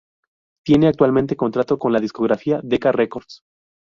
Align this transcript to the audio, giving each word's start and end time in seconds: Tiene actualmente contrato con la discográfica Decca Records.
Tiene 0.65 0.87
actualmente 0.87 1.35
contrato 1.35 1.77
con 1.77 1.93
la 1.93 1.99
discográfica 1.99 2.59
Decca 2.63 2.91
Records. 2.91 3.43